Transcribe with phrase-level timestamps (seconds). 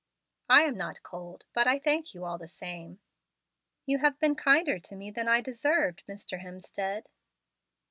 [0.49, 2.99] "I am not cold, but I thank you all the same."
[3.85, 6.39] "You have been kinder to me than I deserved, Mr.
[6.39, 7.05] Hemstead."